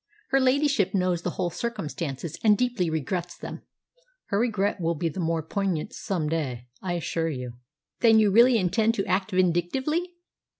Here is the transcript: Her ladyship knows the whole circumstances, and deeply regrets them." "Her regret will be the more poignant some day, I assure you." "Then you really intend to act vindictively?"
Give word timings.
Her 0.29 0.39
ladyship 0.39 0.95
knows 0.95 1.21
the 1.21 1.29
whole 1.37 1.51
circumstances, 1.51 2.35
and 2.43 2.57
deeply 2.57 2.89
regrets 2.89 3.37
them." 3.37 3.61
"Her 4.29 4.39
regret 4.39 4.81
will 4.81 4.95
be 4.95 5.09
the 5.09 5.19
more 5.19 5.43
poignant 5.43 5.93
some 5.93 6.27
day, 6.27 6.65
I 6.81 6.93
assure 6.93 7.29
you." 7.29 7.57
"Then 7.99 8.17
you 8.17 8.31
really 8.31 8.57
intend 8.57 8.95
to 8.95 9.05
act 9.05 9.29
vindictively?" 9.29 10.15